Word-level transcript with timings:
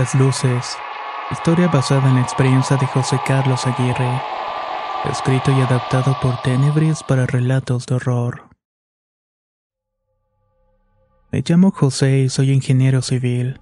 Las 0.00 0.14
luces. 0.14 0.78
Historia 1.30 1.68
basada 1.68 2.08
en 2.08 2.14
la 2.14 2.22
experiencia 2.22 2.78
de 2.78 2.86
José 2.86 3.20
Carlos 3.26 3.66
Aguirre. 3.66 4.22
Escrito 5.10 5.50
y 5.52 5.60
adaptado 5.60 6.16
por 6.22 6.40
Tenebris 6.40 7.02
para 7.02 7.26
relatos 7.26 7.84
de 7.84 7.96
horror. 7.96 8.48
Me 11.30 11.42
llamo 11.46 11.70
José 11.70 12.20
y 12.20 12.28
soy 12.30 12.50
ingeniero 12.50 13.02
civil. 13.02 13.60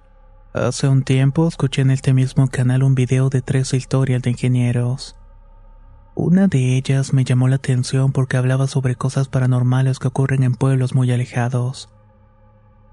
Hace 0.53 0.87
un 0.87 1.03
tiempo 1.03 1.45
escuché 1.45 1.81
en 1.81 1.91
este 1.91 2.13
mismo 2.13 2.47
canal 2.47 2.83
un 2.83 2.95
video 2.95 3.27
de 3.27 3.41
tres 3.41 3.73
historias 3.73 4.21
de 4.21 4.29
ingenieros. 4.29 5.17
Una 6.15 6.47
de 6.47 6.77
ellas 6.77 7.11
me 7.11 7.25
llamó 7.25 7.49
la 7.49 7.57
atención 7.57 8.13
porque 8.13 8.37
hablaba 8.37 8.67
sobre 8.67 8.95
cosas 8.95 9.27
paranormales 9.27 9.99
que 9.99 10.07
ocurren 10.07 10.43
en 10.43 10.55
pueblos 10.55 10.95
muy 10.95 11.11
alejados. 11.11 11.89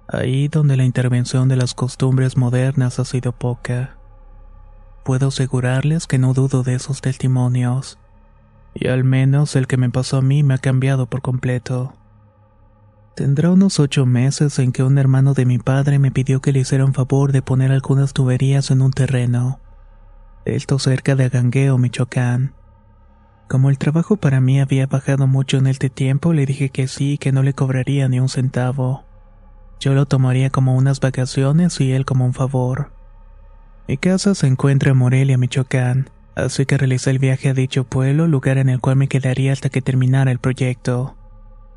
Ahí 0.09 0.49
donde 0.49 0.77
la 0.77 0.85
intervención 0.85 1.49
de 1.49 1.57
las 1.57 1.75
costumbres 1.75 2.37
modernas 2.37 3.01
ha 3.01 3.05
sido 3.05 3.33
poca. 3.33 3.97
Puedo 5.05 5.29
asegurarles 5.29 6.07
que 6.07 6.19
no 6.19 6.33
dudo 6.33 6.63
de 6.63 6.75
esos 6.75 7.01
testimonios. 7.01 7.99
Y 8.75 8.89
al 8.89 9.05
menos 9.05 9.57
el 9.57 9.67
que 9.67 9.77
me 9.77 9.91
pasó 9.91 10.19
a 10.19 10.23
mí 10.23 10.43
me 10.43 10.55
ha 10.55 10.59
cambiado 10.59 11.07
por 11.07 11.23
completo. 11.23 11.95
Tendrá 13.17 13.51
unos 13.51 13.81
ocho 13.81 14.05
meses 14.05 14.59
en 14.59 14.73
que 14.73 14.83
un 14.83 14.99
hermano 14.99 15.33
de 15.33 15.47
mi 15.47 15.59
padre 15.59 15.99
me 15.99 16.11
pidió 16.11 16.41
que 16.41 16.53
le 16.53 16.61
hiciera 16.61 16.85
un 16.85 16.93
favor 16.93 17.33
de 17.33 17.43
poner 17.43 17.73
algunas 17.73 18.13
tuberías 18.13 18.71
en 18.71 18.83
un 18.83 18.93
terreno. 18.93 19.59
Esto 20.45 20.79
cerca 20.79 21.17
de 21.17 21.25
Agangueo, 21.25 21.79
Michoacán. 21.79 22.55
Como 23.49 23.71
el 23.71 23.79
trabajo 23.79 24.17
para 24.17 24.41
mí 24.41 24.61
había 24.61 24.87
bajado 24.87 25.27
mucho 25.27 25.57
en 25.57 25.67
este 25.67 25.89
tiempo, 25.89 26.33
le 26.33 26.47
dije 26.47 26.69
que 26.69 26.89
sí 26.89 27.13
y 27.13 27.19
que 27.19 27.33
no 27.33 27.43
le 27.43 27.55
cobraría 27.55 28.09
ni 28.09 28.21
un 28.21 28.29
centavo. 28.29 29.05
Yo 29.81 29.95
lo 29.95 30.07
tomaría 30.07 30.51
como 30.51 30.75
unas 30.75 31.01
vacaciones 31.01 31.81
y 31.81 31.93
él 31.93 32.05
como 32.05 32.25
un 32.25 32.35
favor. 32.35 32.91
Mi 33.89 33.97
casa 33.97 34.35
se 34.35 34.47
encuentra 34.47 34.91
en 34.91 34.97
Morelia, 34.97 35.39
Michoacán, 35.39 36.11
así 36.35 36.67
que 36.67 36.79
realicé 36.79 37.11
el 37.11 37.19
viaje 37.19 37.51
a 37.51 37.55
dicho 37.55 37.85
pueblo, 37.85 38.27
lugar 38.27 38.59
en 38.59 38.69
el 38.69 38.81
cual 38.81 38.97
me 38.97 39.09
quedaría 39.09 39.53
hasta 39.53 39.69
que 39.69 39.83
terminara 39.83 40.33
el 40.33 40.39
proyecto. 40.39 41.15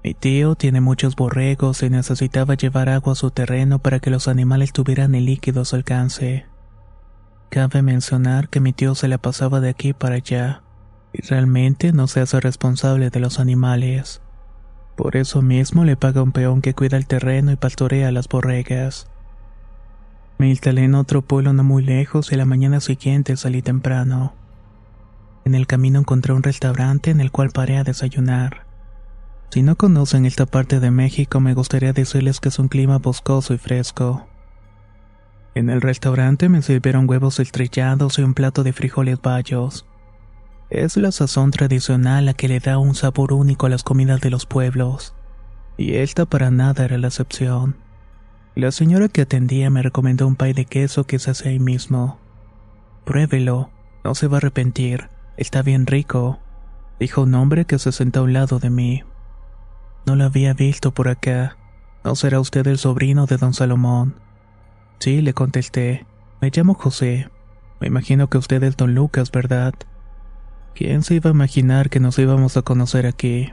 Mi 0.04 0.14
tío 0.14 0.56
tiene 0.56 0.80
muchos 0.80 1.16
borregos 1.16 1.84
y 1.84 1.90
necesitaba 1.90 2.56
llevar 2.56 2.90
agua 2.90 3.14
a 3.14 3.16
su 3.16 3.32
terreno 3.32 3.80
para 3.80 4.00
que 4.00 4.10
los 4.10 4.28
animales 4.28 4.72
tuvieran 4.72 5.14
el 5.14 5.26
líquido 5.26 5.62
a 5.62 5.66
su 5.66 5.76
alcance. 5.76 6.46
Cabe 7.50 7.82
mencionar 7.82 8.48
que 8.48 8.60
mi 8.60 8.74
tío 8.74 8.96
se 8.96 9.08
la 9.08 9.18
pasaba 9.18 9.60
de 9.60 9.70
aquí 9.70 9.94
para 9.94 10.16
allá, 10.16 10.62
y 11.12 11.22
realmente 11.24 11.92
no 11.92 12.08
se 12.08 12.22
hace 12.22 12.40
responsable 12.40 13.10
de 13.10 13.20
los 13.20 13.40
animales. 13.40 14.22
Por 15.00 15.16
eso 15.16 15.42
mismo 15.42 15.86
le 15.86 15.96
paga 15.96 16.22
un 16.22 16.34
peón 16.34 16.62
que 16.62 16.74
cuida 16.74 16.98
el 16.98 17.08
terreno 17.08 17.54
y 17.54 17.56
pastorea 17.56 18.12
las 18.12 18.28
borregas. 18.28 19.08
Me 20.38 20.50
instalé 20.50 20.84
en 20.84 20.94
otro 20.94 21.22
pueblo 21.22 21.54
no 21.54 21.64
muy 21.64 21.84
lejos 21.84 22.34
y 22.34 22.36
la 22.36 22.44
mañana 22.44 22.82
siguiente 22.82 23.38
salí 23.38 23.62
temprano. 23.62 24.34
En 25.46 25.56
el 25.56 25.68
camino 25.68 26.00
encontré 26.00 26.34
un 26.34 26.44
restaurante 26.44 27.12
en 27.12 27.22
el 27.22 27.32
cual 27.32 27.52
paré 27.52 27.78
a 27.78 27.86
desayunar. 27.86 28.66
Si 29.52 29.62
no 29.64 29.78
conocen 29.78 30.26
esta 30.26 30.46
parte 30.46 30.82
de 30.82 30.92
México, 30.92 31.40
me 31.40 31.54
gustaría 31.54 31.94
decirles 31.94 32.42
que 32.42 32.50
es 32.50 32.60
un 32.60 32.68
clima 32.68 32.98
boscoso 32.98 33.54
y 33.54 33.58
fresco. 33.58 34.28
En 35.56 35.70
el 35.70 35.80
restaurante 35.80 36.50
me 36.50 36.62
sirvieron 36.62 37.10
huevos 37.10 37.40
estrellados 37.40 38.20
y 38.20 38.24
un 38.24 38.34
plato 38.34 38.64
de 38.64 38.74
frijoles 38.74 39.22
bayos. 39.22 39.86
Es 40.70 40.98
la 40.98 41.12
sazón 41.12 41.50
tradicional 41.50 42.28
la 42.28 42.36
que 42.36 42.48
le 42.48 42.60
da 42.60 42.78
un 42.78 42.94
sabor 42.94 43.34
único 43.34 43.66
a 43.66 43.70
las 43.70 43.84
comidas 43.84 44.22
de 44.22 44.30
los 44.30 44.46
pueblos. 44.46 45.16
Y 45.78 45.96
esta 45.96 46.26
para 46.26 46.52
nada 46.52 46.86
era 46.86 47.00
la 47.00 47.08
excepción. 47.08 47.76
La 48.54 48.72
señora 48.72 49.08
que 49.08 49.22
atendía 49.22 49.72
me 49.72 49.82
recomendó 49.82 50.28
un 50.28 50.36
pay 50.36 50.54
de 50.54 50.66
queso 50.66 51.06
que 51.06 51.18
se 51.18 51.32
hace 51.32 51.50
ahí 51.50 51.60
mismo. 51.60 52.20
Pruébelo, 53.04 53.72
no 54.04 54.14
se 54.14 54.28
va 54.28 54.36
a 54.36 54.40
arrepentir, 54.40 55.10
está 55.38 55.64
bien 55.64 55.88
rico, 55.88 56.40
dijo 57.00 57.24
un 57.24 57.34
hombre 57.34 57.66
que 57.66 57.80
se 57.80 57.92
sentó 57.92 58.20
a 58.20 58.24
un 58.24 58.34
lado 58.34 58.60
de 58.60 58.70
mí. 58.70 59.04
No 60.06 60.16
lo 60.16 60.26
había 60.26 60.54
visto 60.54 60.92
por 60.92 61.08
acá. 61.08 61.58
¿No 62.04 62.16
será 62.16 62.40
usted 62.40 62.68
el 62.68 62.78
sobrino 62.78 63.26
de 63.26 63.38
don 63.38 63.54
Salomón? 63.54 64.16
Sí, 65.00 65.22
le 65.22 65.34
contesté. 65.34 66.06
Me 66.42 66.52
llamo 66.54 66.76
José. 66.76 67.30
Me 67.80 67.88
imagino 67.88 68.30
que 68.30 68.38
usted 68.38 68.62
es 68.64 68.78
don 68.78 68.94
Lucas, 68.94 69.32
¿verdad? 69.32 69.74
¿Quién 70.76 71.04
se 71.04 71.16
iba 71.16 71.30
a 71.30 71.34
imaginar 71.34 71.90
que 71.90 72.00
nos 72.00 72.18
íbamos 72.20 72.58
a 72.58 72.62
conocer 72.62 73.06
aquí? 73.06 73.52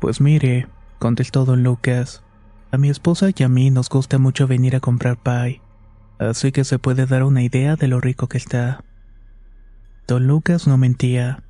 Pues 0.00 0.20
mire, 0.20 0.66
contestó 0.98 1.44
don 1.44 1.62
Lucas, 1.62 2.22
a 2.70 2.78
mi 2.78 2.90
esposa 2.90 3.28
y 3.34 3.42
a 3.42 3.48
mí 3.48 3.70
nos 3.70 3.88
gusta 3.88 4.18
mucho 4.18 4.46
venir 4.46 4.76
a 4.76 4.80
comprar 4.80 5.16
pie, 5.16 5.60
así 6.18 6.52
que 6.52 6.64
se 6.64 6.78
puede 6.78 7.06
dar 7.06 7.22
una 7.22 7.42
idea 7.42 7.76
de 7.76 7.88
lo 7.88 8.00
rico 8.00 8.28
que 8.28 8.38
está. 8.38 8.84
Don 10.06 10.26
Lucas 10.26 10.66
no 10.66 10.76
mentía. 10.76 11.42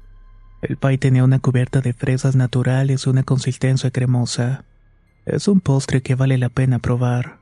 El 0.60 0.76
pie 0.76 0.98
tenía 0.98 1.24
una 1.24 1.38
cubierta 1.38 1.80
de 1.80 1.92
fresas 1.92 2.36
naturales 2.36 3.06
y 3.06 3.10
una 3.10 3.22
consistencia 3.22 3.90
cremosa. 3.90 4.64
Es 5.24 5.48
un 5.48 5.60
postre 5.60 6.02
que 6.02 6.14
vale 6.14 6.38
la 6.38 6.48
pena 6.48 6.78
probar. 6.78 7.38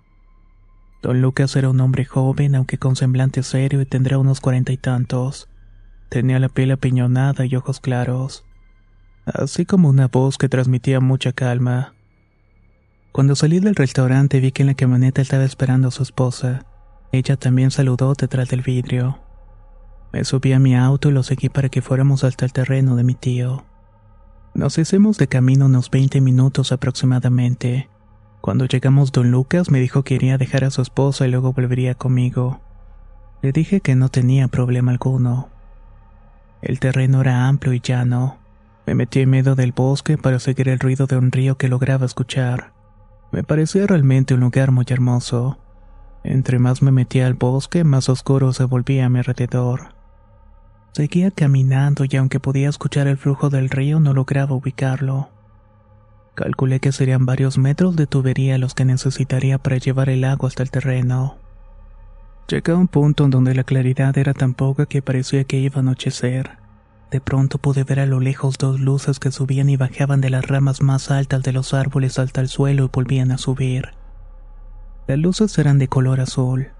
Don 1.02 1.20
Lucas 1.20 1.56
era 1.56 1.70
un 1.70 1.80
hombre 1.80 2.04
joven, 2.04 2.54
aunque 2.54 2.78
con 2.78 2.96
semblante 2.96 3.42
serio 3.42 3.80
y 3.80 3.86
tendrá 3.86 4.18
unos 4.18 4.40
cuarenta 4.40 4.72
y 4.72 4.76
tantos. 4.76 5.48
Tenía 6.10 6.40
la 6.40 6.48
piel 6.48 6.72
apiñonada 6.72 7.46
y 7.46 7.54
ojos 7.54 7.78
claros, 7.78 8.44
así 9.24 9.64
como 9.64 9.88
una 9.88 10.08
voz 10.08 10.38
que 10.38 10.48
transmitía 10.48 10.98
mucha 10.98 11.30
calma. 11.30 11.94
Cuando 13.12 13.36
salí 13.36 13.60
del 13.60 13.76
restaurante 13.76 14.40
vi 14.40 14.50
que 14.50 14.64
en 14.64 14.66
la 14.66 14.74
camioneta 14.74 15.22
estaba 15.22 15.44
esperando 15.44 15.86
a 15.86 15.92
su 15.92 16.02
esposa. 16.02 16.66
Ella 17.12 17.36
también 17.36 17.70
saludó 17.70 18.14
detrás 18.14 18.48
del 18.48 18.62
vidrio. 18.62 19.20
Me 20.12 20.24
subí 20.24 20.52
a 20.52 20.58
mi 20.58 20.74
auto 20.74 21.10
y 21.10 21.12
lo 21.12 21.22
seguí 21.22 21.48
para 21.48 21.68
que 21.68 21.80
fuéramos 21.80 22.24
hasta 22.24 22.44
el 22.44 22.52
terreno 22.52 22.96
de 22.96 23.04
mi 23.04 23.14
tío. 23.14 23.64
Nos 24.52 24.78
hicimos 24.78 25.16
de 25.16 25.28
camino 25.28 25.66
unos 25.66 25.90
20 25.90 26.20
minutos 26.20 26.72
aproximadamente. 26.72 27.88
Cuando 28.40 28.64
llegamos, 28.64 29.12
don 29.12 29.30
Lucas 29.30 29.70
me 29.70 29.78
dijo 29.78 30.02
que 30.02 30.14
iría 30.14 30.34
a 30.34 30.38
dejar 30.38 30.64
a 30.64 30.72
su 30.72 30.82
esposa 30.82 31.24
y 31.28 31.30
luego 31.30 31.52
volvería 31.52 31.94
conmigo. 31.94 32.60
Le 33.42 33.52
dije 33.52 33.80
que 33.80 33.94
no 33.94 34.08
tenía 34.08 34.48
problema 34.48 34.90
alguno. 34.90 35.50
El 36.62 36.78
terreno 36.78 37.20
era 37.20 37.48
amplio 37.48 37.72
y 37.72 37.80
llano. 37.80 38.38
Me 38.86 38.94
metí 38.94 39.20
en 39.20 39.30
medio 39.30 39.54
del 39.54 39.72
bosque 39.72 40.18
para 40.18 40.38
seguir 40.38 40.68
el 40.68 40.78
ruido 40.78 41.06
de 41.06 41.16
un 41.16 41.32
río 41.32 41.56
que 41.56 41.68
lograba 41.68 42.06
escuchar. 42.06 42.72
Me 43.32 43.42
parecía 43.42 43.86
realmente 43.86 44.34
un 44.34 44.40
lugar 44.40 44.72
muy 44.72 44.84
hermoso. 44.88 45.58
Entre 46.24 46.58
más 46.58 46.82
me 46.82 46.90
metía 46.90 47.26
al 47.26 47.34
bosque, 47.34 47.84
más 47.84 48.08
oscuro 48.08 48.52
se 48.52 48.64
volvía 48.64 49.06
a 49.06 49.08
mi 49.08 49.18
alrededor. 49.20 49.94
Seguía 50.92 51.30
caminando 51.30 52.04
y 52.08 52.16
aunque 52.16 52.40
podía 52.40 52.68
escuchar 52.68 53.06
el 53.06 53.16
flujo 53.16 53.48
del 53.48 53.70
río 53.70 54.00
no 54.00 54.12
lograba 54.12 54.54
ubicarlo. 54.54 55.30
Calculé 56.34 56.80
que 56.80 56.92
serían 56.92 57.26
varios 57.26 57.58
metros 57.58 57.96
de 57.96 58.06
tubería 58.06 58.58
los 58.58 58.74
que 58.74 58.84
necesitaría 58.84 59.58
para 59.58 59.78
llevar 59.78 60.08
el 60.08 60.24
agua 60.24 60.48
hasta 60.48 60.62
el 60.62 60.70
terreno. 60.70 61.36
Llegué 62.50 62.72
a 62.72 62.76
un 62.76 62.88
punto 62.88 63.26
en 63.26 63.30
donde 63.30 63.54
la 63.54 63.62
claridad 63.62 64.18
era 64.18 64.34
tan 64.34 64.54
poca 64.54 64.86
que 64.86 65.02
parecía 65.02 65.44
que 65.44 65.58
iba 65.58 65.76
a 65.76 65.80
anochecer. 65.80 66.58
De 67.12 67.20
pronto 67.20 67.58
pude 67.58 67.84
ver 67.84 68.00
a 68.00 68.06
lo 68.06 68.18
lejos 68.18 68.58
dos 68.58 68.80
luces 68.80 69.20
que 69.20 69.30
subían 69.30 69.70
y 69.70 69.76
bajaban 69.76 70.20
de 70.20 70.30
las 70.30 70.44
ramas 70.48 70.82
más 70.82 71.12
altas 71.12 71.44
de 71.44 71.52
los 71.52 71.74
árboles 71.74 72.18
hasta 72.18 72.40
el 72.40 72.48
suelo 72.48 72.86
y 72.86 72.90
volvían 72.92 73.30
a 73.30 73.38
subir. 73.38 73.90
Las 75.06 75.16
luces 75.20 75.56
eran 75.58 75.78
de 75.78 75.86
color 75.86 76.18
azul. 76.18 76.70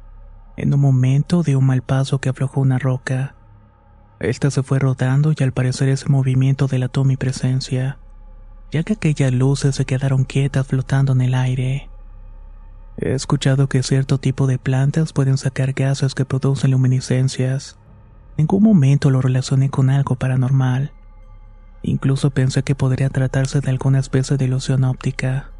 En 0.57 0.75
un 0.75 0.81
momento 0.81 1.45
di 1.45 1.55
un 1.55 1.67
mal 1.67 1.83
paso 1.83 2.21
que 2.21 2.31
aflojó 2.31 2.61
una 2.61 2.81
roca. 2.81 3.37
Esta 4.19 4.51
se 4.51 4.65
fue 4.65 4.81
rodando 4.81 5.33
y 5.39 5.41
al 5.45 5.53
parecer 5.53 5.89
ese 5.89 6.09
movimiento 6.09 6.67
delató 6.67 7.05
mi 7.05 7.17
presencia, 7.17 7.97
ya 8.73 8.83
que 8.83 8.95
aquellas 8.95 9.33
luces 9.33 9.77
se 9.77 9.85
quedaron 9.85 10.25
quietas 10.25 10.67
flotando 10.67 11.13
en 11.13 11.21
el 11.21 11.35
aire. 11.35 11.90
He 13.01 13.15
escuchado 13.15 13.69
que 13.69 13.83
cierto 13.83 14.19
tipo 14.19 14.47
de 14.47 14.59
plantas 14.59 15.13
pueden 15.13 15.39
sacar 15.39 15.73
gases 15.73 16.15
que 16.15 16.25
producen 16.25 16.71
luminiscencias 16.71 17.81
ningún 18.41 18.63
momento 18.63 19.11
lo 19.11 19.21
relacioné 19.21 19.69
con 19.69 19.91
algo 19.91 20.17
paranormal. 20.17 20.93
Incluso 21.83 22.31
pensé 22.31 22.63
que 22.63 22.75
podría 22.75 23.11
tratarse 23.11 23.61
de 23.61 23.71
alguna 23.71 23.99
especie 23.99 24.39
de 24.39 24.47
ilusión 24.47 24.85
óptica. 24.85 25.51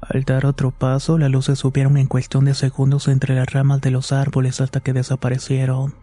Al 0.00 0.24
dar 0.24 0.44
otro 0.44 0.72
paso, 0.72 1.18
las 1.18 1.30
luces 1.30 1.60
subieron 1.60 1.96
en 1.96 2.06
cuestión 2.06 2.44
de 2.44 2.54
segundos 2.54 3.06
entre 3.08 3.34
las 3.36 3.52
ramas 3.52 3.80
de 3.80 3.92
los 3.92 4.12
árboles 4.12 4.60
hasta 4.60 4.80
que 4.80 4.92
desaparecieron. 4.92 5.94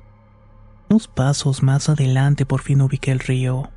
Unos 0.90 1.08
pasos 1.08 1.62
más 1.62 1.90
adelante 1.90 2.46
por 2.46 2.62
fin 2.62 2.82
ubiqué 2.82 3.12
el 3.12 3.20
río. 3.20 3.70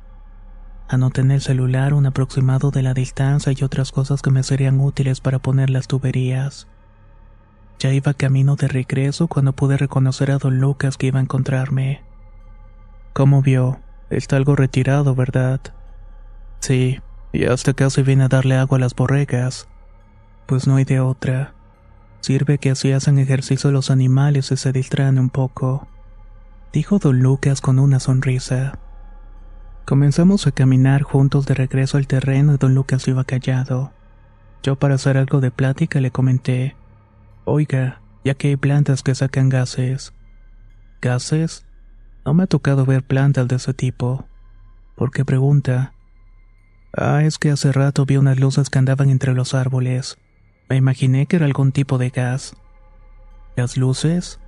Anoté 0.87 1.21
en 1.21 1.31
el 1.31 1.41
celular 1.41 1.93
un 1.93 2.05
aproximado 2.05 2.69
de 2.69 2.83
la 2.83 2.93
distancia 2.93 3.51
y 3.55 3.63
otras 3.63 3.91
cosas 3.91 4.21
que 4.21 4.29
me 4.29 4.43
serían 4.43 4.79
útiles 4.79 5.19
para 5.19 5.39
poner 5.39 5.71
las 5.71 5.87
tuberías. 5.87 6.67
Ya 7.79 7.91
iba 7.91 8.13
camino 8.13 8.55
de 8.55 8.67
regreso 8.67 9.27
cuando 9.27 9.53
pude 9.53 9.77
reconocer 9.77 10.31
a 10.31 10.37
don 10.37 10.59
Lucas 10.59 10.97
que 10.97 11.07
iba 11.07 11.19
a 11.19 11.23
encontrarme. 11.23 12.03
¿Cómo 13.13 13.41
vio? 13.41 13.79
Está 14.09 14.35
algo 14.35 14.55
retirado, 14.55 15.15
¿verdad? 15.15 15.59
Sí, 16.59 17.01
y 17.33 17.45
hasta 17.45 17.73
casi 17.73 18.03
viene 18.03 18.25
a 18.25 18.27
darle 18.29 18.55
agua 18.55 18.77
a 18.77 18.81
las 18.81 18.95
borregas. 18.95 19.67
Pues 20.45 20.67
no 20.67 20.75
hay 20.75 20.85
de 20.85 20.99
otra. 20.99 21.53
Sirve 22.21 22.59
que 22.59 22.69
así 22.71 22.91
hacen 22.91 23.17
ejercicio 23.17 23.71
los 23.71 23.89
animales 23.89 24.51
y 24.51 24.57
se 24.57 24.71
distraen 24.71 25.17
un 25.17 25.29
poco. 25.29 25.87
Dijo 26.71 26.99
don 26.99 27.19
Lucas 27.19 27.61
con 27.61 27.79
una 27.79 27.99
sonrisa. 27.99 28.79
Comenzamos 29.85 30.47
a 30.47 30.51
caminar 30.51 31.03
juntos 31.03 31.45
de 31.45 31.53
regreso 31.53 31.97
al 31.97 32.07
terreno 32.07 32.55
y 32.55 32.57
don 32.57 32.73
Lucas 32.73 33.07
iba 33.07 33.23
callado. 33.23 33.91
Yo 34.63 34.77
para 34.77 34.95
hacer 34.95 35.15
algo 35.15 35.41
de 35.41 35.51
plática 35.51 36.01
le 36.01 36.09
comenté. 36.09 36.75
Oiga, 37.43 38.01
ya 38.23 38.33
que 38.33 38.47
hay 38.47 38.55
plantas 38.55 39.03
que 39.03 39.13
sacan 39.13 39.47
gases. 39.47 40.11
¿Gases? 41.01 41.67
No 42.25 42.33
me 42.33 42.43
ha 42.43 42.47
tocado 42.47 42.87
ver 42.87 43.03
plantas 43.03 43.47
de 43.47 43.57
ese 43.57 43.75
tipo. 43.75 44.25
¿Por 44.95 45.11
qué 45.11 45.23
pregunta? 45.23 45.93
Ah, 46.97 47.21
es 47.23 47.37
que 47.37 47.51
hace 47.51 47.71
rato 47.71 48.07
vi 48.07 48.17
unas 48.17 48.39
luces 48.39 48.71
que 48.71 48.79
andaban 48.79 49.11
entre 49.11 49.35
los 49.35 49.53
árboles. 49.53 50.17
Me 50.67 50.77
imaginé 50.77 51.27
que 51.27 51.35
era 51.35 51.45
algún 51.45 51.71
tipo 51.71 51.99
de 51.99 52.09
gas. 52.09 52.55
¿Las 53.55 53.77
luces? 53.77 54.39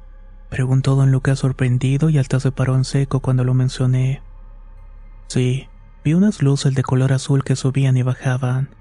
Preguntó 0.50 0.96
don 0.96 1.12
Lucas 1.12 1.38
sorprendido 1.38 2.10
y 2.10 2.18
hasta 2.18 2.40
se 2.40 2.52
paró 2.52 2.76
en 2.76 2.86
seco 2.86 3.20
cuando 3.20 3.44
lo 3.44 3.54
mencioné. 3.54 4.24
Sí, 5.28 5.68
vi 6.04 6.14
unas 6.14 6.42
luces 6.42 6.74
de 6.74 6.84
color 6.84 7.14
azul 7.14 7.44
que 7.44 7.56
subían 7.56 7.98
y 7.98 8.04
bajaban. 8.04 8.76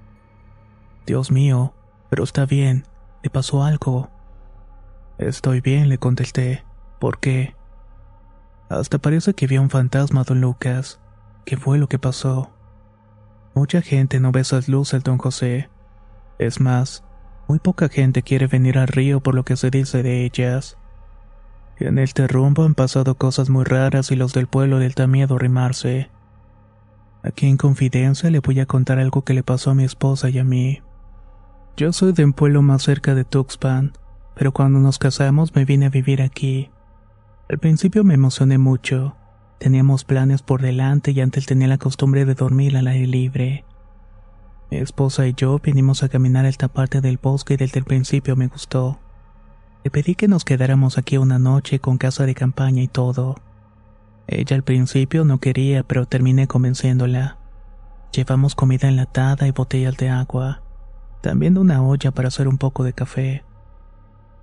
Dios 1.05 1.31
mío, 1.31 1.73
pero 2.09 2.23
está 2.23 2.45
bien, 2.45 2.85
¿Le 3.23 3.29
pasó 3.29 3.63
algo? 3.63 4.09
Estoy 5.17 5.59
bien, 5.59 5.89
le 5.89 5.97
contesté. 5.97 6.63
¿Por 6.99 7.19
qué? 7.19 7.55
Hasta 8.69 8.99
parece 8.99 9.33
que 9.33 9.47
vi 9.47 9.57
un 9.57 9.69
fantasma, 9.69 10.23
don 10.23 10.39
Lucas. 10.39 11.01
¿Qué 11.45 11.57
fue 11.57 11.77
lo 11.77 11.89
que 11.89 11.99
pasó? 11.99 12.51
Mucha 13.53 13.81
gente 13.81 14.19
no 14.19 14.31
ve 14.31 14.39
esas 14.39 14.69
luces, 14.69 15.03
don 15.03 15.17
José. 15.17 15.69
Es 16.37 16.61
más, 16.61 17.03
muy 17.47 17.59
poca 17.59 17.89
gente 17.89 18.21
quiere 18.21 18.47
venir 18.47 18.77
al 18.77 18.87
río 18.87 19.19
por 19.19 19.33
lo 19.35 19.43
que 19.43 19.57
se 19.57 19.71
dice 19.71 20.03
de 20.03 20.23
ellas. 20.23 20.77
En 21.79 21.97
este 21.99 22.27
rumbo 22.27 22.63
han 22.63 22.75
pasado 22.75 23.15
cosas 23.15 23.49
muy 23.49 23.65
raras 23.65 24.11
y 24.11 24.15
los 24.15 24.33
del 24.33 24.47
pueblo 24.47 24.79
les 24.79 24.95
da 24.95 25.07
miedo 25.07 25.37
rimarse. 25.37 26.09
Aquí 27.23 27.47
en 27.47 27.57
confidencia 27.57 28.29
le 28.29 28.39
voy 28.39 28.59
a 28.59 28.65
contar 28.65 28.99
algo 28.99 29.23
que 29.23 29.33
le 29.33 29.43
pasó 29.43 29.71
a 29.71 29.75
mi 29.75 29.83
esposa 29.83 30.29
y 30.29 30.39
a 30.39 30.43
mí. 30.43 30.81
Yo 31.75 31.93
soy 31.93 32.13
de 32.13 32.23
un 32.23 32.33
pueblo 32.33 32.61
más 32.61 32.83
cerca 32.83 33.15
de 33.15 33.25
Tuxpan, 33.25 33.93
pero 34.35 34.51
cuando 34.51 34.79
nos 34.79 34.99
casamos 34.99 35.53
me 35.55 35.65
vine 35.65 35.87
a 35.87 35.89
vivir 35.89 36.21
aquí. 36.21 36.71
Al 37.49 37.59
principio 37.59 38.03
me 38.03 38.13
emocioné 38.13 38.57
mucho. 38.57 39.15
Teníamos 39.59 40.03
planes 40.03 40.41
por 40.41 40.61
delante 40.61 41.11
y 41.11 41.21
antes 41.21 41.45
tenía 41.45 41.67
la 41.67 41.77
costumbre 41.77 42.25
de 42.25 42.35
dormir 42.35 42.77
al 42.77 42.87
aire 42.87 43.07
libre. 43.07 43.65
Mi 44.69 44.77
esposa 44.77 45.27
y 45.27 45.33
yo 45.33 45.59
vinimos 45.59 46.03
a 46.03 46.09
caminar 46.09 46.45
a 46.45 46.49
esta 46.49 46.67
parte 46.67 46.99
del 46.99 47.17
bosque 47.17 47.53
y 47.53 47.57
desde 47.57 47.79
el 47.79 47.85
principio 47.85 48.35
me 48.35 48.47
gustó. 48.47 48.99
Le 49.83 49.91
pedí 49.91 50.15
que 50.15 50.27
nos 50.27 50.43
quedáramos 50.43 50.97
aquí 50.97 51.17
una 51.17 51.39
noche 51.39 51.79
con 51.79 51.97
casa 51.97 52.25
de 52.25 52.35
campaña 52.35 52.83
y 52.83 52.87
todo. 52.87 53.35
Ella 54.27 54.55
al 54.55 54.63
principio 54.63 55.25
no 55.25 55.39
quería, 55.39 55.83
pero 55.83 56.05
terminé 56.05 56.47
convenciéndola. 56.47 57.37
Llevamos 58.11 58.55
comida 58.55 58.87
enlatada 58.87 59.47
y 59.47 59.51
botellas 59.51 59.97
de 59.97 60.09
agua 60.09 60.61
también 61.21 61.57
una 61.57 61.83
olla 61.83 62.11
para 62.11 62.27
hacer 62.29 62.47
un 62.47 62.57
poco 62.57 62.83
de 62.83 62.93
café. 62.93 63.43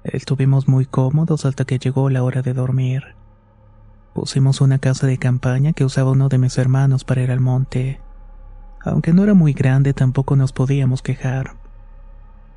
Estuvimos 0.03 0.69
muy 0.69 0.85
cómodos 0.85 1.47
hasta 1.47 1.65
que 1.65 1.79
llegó 1.79 2.11
la 2.11 2.23
hora 2.23 2.43
de 2.43 2.53
dormir. 2.53 3.15
Pusimos 4.13 4.61
una 4.61 4.79
casa 4.79 5.07
de 5.07 5.19
campaña 5.19 5.73
que 5.73 5.85
usaba 5.85 6.11
uno 6.11 6.29
de 6.29 6.39
mis 6.39 6.59
hermanos 6.59 7.05
para 7.05 7.23
ir 7.23 7.31
al 7.31 7.41
monte. 7.41 8.01
Aunque 8.83 9.13
no 9.13 9.25
era 9.25 9.35
muy 9.35 9.55
grande, 9.55 9.95
tampoco 9.95 10.37
nos 10.37 10.53
podíamos 10.53 11.01
quejar. 11.01 11.57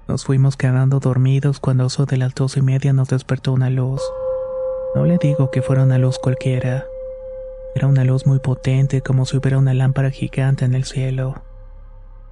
Nos 0.08 0.26
fuimos 0.26 0.58
quedando 0.58 1.00
dormidos 1.00 1.60
cuando 1.60 1.86
a 1.86 1.88
eso 1.88 2.06
de 2.06 2.18
las 2.18 2.36
dos 2.36 2.58
y 2.58 2.62
media 2.62 2.92
nos 2.92 3.08
despertó 3.08 3.54
una 3.54 3.70
luz. 3.70 4.02
No 4.94 5.06
le 5.06 5.18
digo 5.18 5.52
que 5.52 5.62
fuera 5.62 5.84
una 5.84 5.98
luz 5.98 6.20
cualquiera. 6.20 6.84
Era 7.76 7.88
una 7.88 8.04
luz 8.04 8.26
muy 8.26 8.40
potente 8.40 9.02
como 9.02 9.26
si 9.26 9.38
hubiera 9.38 9.58
una 9.58 9.74
lámpara 9.74 10.10
gigante 10.10 10.66
en 10.66 10.74
el 10.74 10.84
cielo. 10.84 11.44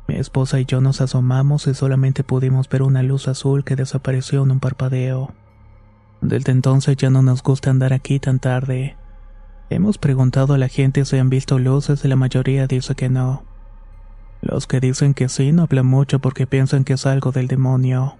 Mi 0.07 0.15
esposa 0.15 0.59
y 0.59 0.65
yo 0.65 0.81
nos 0.81 1.01
asomamos 1.01 1.67
y 1.67 1.73
solamente 1.73 2.23
pudimos 2.23 2.69
ver 2.69 2.83
una 2.83 3.03
luz 3.03 3.27
azul 3.27 3.63
que 3.63 3.75
desapareció 3.75 4.43
en 4.43 4.51
un 4.51 4.59
parpadeo. 4.59 5.33
Desde 6.21 6.51
entonces 6.51 6.97
ya 6.97 7.09
no 7.09 7.21
nos 7.21 7.41
gusta 7.43 7.69
andar 7.69 7.93
aquí 7.93 8.19
tan 8.19 8.39
tarde. 8.39 8.95
Hemos 9.69 9.97
preguntado 9.97 10.53
a 10.53 10.57
la 10.57 10.67
gente 10.67 11.05
si 11.05 11.17
han 11.17 11.29
visto 11.29 11.57
luces 11.57 12.05
y 12.05 12.07
la 12.07 12.15
mayoría 12.15 12.67
dice 12.67 12.93
que 12.95 13.09
no. 13.09 13.43
Los 14.41 14.67
que 14.67 14.79
dicen 14.79 15.15
que 15.15 15.27
sí 15.27 15.51
no 15.51 15.63
hablan 15.63 15.87
mucho 15.87 16.19
porque 16.19 16.45
piensan 16.45 16.83
que 16.83 16.93
es 16.93 17.05
algo 17.07 17.31
del 17.31 17.47
demonio. 17.47 18.15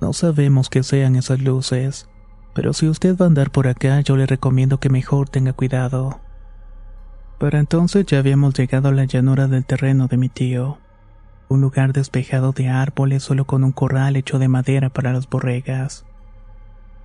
No 0.00 0.12
sabemos 0.12 0.68
qué 0.68 0.82
sean 0.82 1.14
esas 1.14 1.40
luces, 1.40 2.08
pero 2.54 2.72
si 2.72 2.88
usted 2.88 3.16
va 3.16 3.26
a 3.26 3.28
andar 3.28 3.50
por 3.50 3.68
acá 3.68 4.00
yo 4.00 4.16
le 4.16 4.26
recomiendo 4.26 4.78
que 4.78 4.90
mejor 4.90 5.28
tenga 5.28 5.52
cuidado. 5.52 6.20
Para 7.38 7.58
entonces 7.58 8.06
ya 8.06 8.18
habíamos 8.18 8.54
llegado 8.54 8.88
a 8.88 8.92
la 8.92 9.04
llanura 9.04 9.48
del 9.48 9.64
terreno 9.64 10.06
de 10.06 10.16
mi 10.16 10.28
tío, 10.28 10.78
un 11.48 11.60
lugar 11.60 11.92
despejado 11.92 12.52
de 12.52 12.68
árboles 12.68 13.22
solo 13.22 13.44
con 13.46 13.64
un 13.64 13.72
corral 13.72 14.16
hecho 14.16 14.38
de 14.38 14.48
madera 14.48 14.90
para 14.90 15.12
las 15.12 15.28
borregas. 15.28 16.04